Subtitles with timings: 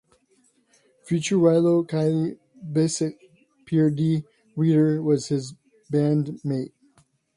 [1.03, 2.39] Future Rilo Kiley
[2.73, 3.17] bassist
[3.67, 5.53] Pierre De Reeder was his
[5.93, 6.71] bandmate.